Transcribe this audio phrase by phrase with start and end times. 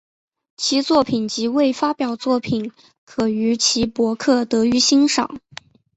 [0.57, 2.71] 其作品及未发表作品
[3.05, 5.39] 可于其博客得于欣赏。